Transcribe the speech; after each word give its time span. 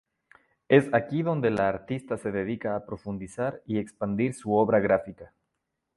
Es 0.67 0.91
aquí 0.95 1.21
donde 1.21 1.51
la 1.51 1.69
artista 1.69 2.17
se 2.17 2.31
dedica 2.31 2.75
a 2.75 2.87
profundizar 2.87 3.61
y 3.67 3.77
expandir 3.77 4.33
su 4.33 4.55
obra 4.55 4.79
gráfica. 4.79 5.31